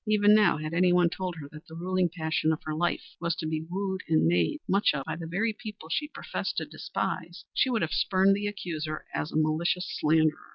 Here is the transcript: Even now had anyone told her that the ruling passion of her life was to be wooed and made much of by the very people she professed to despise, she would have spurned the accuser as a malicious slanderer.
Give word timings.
Even 0.07 0.33
now 0.33 0.57
had 0.57 0.73
anyone 0.73 1.11
told 1.11 1.35
her 1.35 1.47
that 1.51 1.67
the 1.67 1.75
ruling 1.75 2.09
passion 2.11 2.51
of 2.51 2.63
her 2.63 2.73
life 2.73 3.03
was 3.19 3.35
to 3.35 3.45
be 3.45 3.61
wooed 3.69 4.01
and 4.09 4.25
made 4.25 4.59
much 4.67 4.95
of 4.95 5.05
by 5.05 5.15
the 5.15 5.27
very 5.27 5.53
people 5.53 5.89
she 5.91 6.07
professed 6.07 6.57
to 6.57 6.65
despise, 6.65 7.45
she 7.53 7.69
would 7.69 7.83
have 7.83 7.91
spurned 7.93 8.35
the 8.35 8.47
accuser 8.47 9.05
as 9.13 9.31
a 9.31 9.35
malicious 9.37 9.87
slanderer. 9.99 10.49